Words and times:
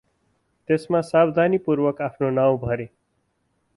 त्यसमा 0.69 1.01
सावधानीपूर्वक 1.09 2.01
आफ्नो 2.01 2.29
नाउँ 2.39 2.57
भरे। 2.65 2.85